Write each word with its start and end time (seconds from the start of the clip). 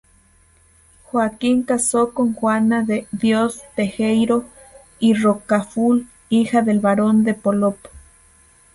Joaquín 1.03 1.61
casó 1.61 2.11
con 2.15 2.33
Juana 2.33 2.81
de 2.81 3.05
Dios 3.11 3.61
Teijeiro 3.75 4.45
y 4.97 5.13
Rocafull, 5.13 6.07
hija 6.29 6.63
del 6.63 6.79
barón 6.79 7.23
de 7.23 7.35
Polop. 7.35 7.77